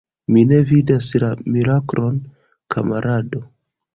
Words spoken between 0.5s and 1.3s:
ne vidas la